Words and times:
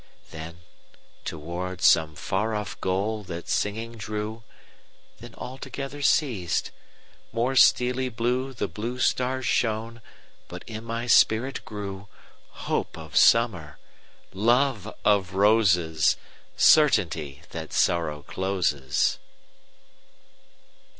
Then 0.31 0.61
toward 1.25 1.79
some 1.79 2.15
far 2.15 2.55
off 2.55 2.81
goal 2.81 3.23
that 3.25 3.47
singing 3.47 3.97
drew; 3.97 4.41
Then 5.19 5.35
altogether 5.37 6.01
ceas'd; 6.01 6.71
more 7.31 7.55
steely 7.55 8.09
blueThe 8.09 8.73
blue 8.73 8.97
stars 8.97 9.45
shone; 9.45 10.01
but 10.47 10.63
in 10.65 10.85
my 10.85 11.05
spirit 11.05 11.63
grewHope 11.65 12.97
of 12.97 13.15
Summer, 13.15 13.77
love 14.33 14.91
of 15.05 15.35
Roses, 15.35 16.17
Certainty 16.57 17.43
that 17.51 17.71
Sorrow 17.71 18.23
closes. 18.23 19.19